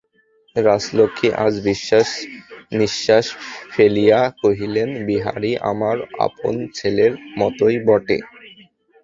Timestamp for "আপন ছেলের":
6.27-7.11